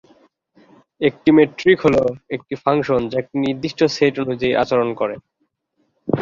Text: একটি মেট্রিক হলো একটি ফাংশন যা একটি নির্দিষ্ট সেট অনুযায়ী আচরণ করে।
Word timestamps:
একটি 1.01 1.29
মেট্রিক 1.37 1.77
হলো 1.85 2.03
একটি 2.35 2.53
ফাংশন 2.63 3.01
যা 3.11 3.17
একটি 3.19 3.35
নির্দিষ্ট 3.45 3.79
সেট 3.95 4.15
অনুযায়ী 4.23 4.53
আচরণ 4.63 4.89
করে। 4.99 5.15